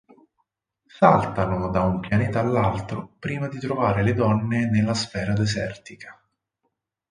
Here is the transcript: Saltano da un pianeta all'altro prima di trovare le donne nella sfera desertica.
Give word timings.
Saltano 0.87 1.69
da 1.69 1.83
un 1.83 1.99
pianeta 1.99 2.39
all'altro 2.39 3.17
prima 3.19 3.47
di 3.47 3.59
trovare 3.59 4.01
le 4.01 4.15
donne 4.15 4.65
nella 4.67 4.95
sfera 4.95 5.33
desertica. 5.33 6.19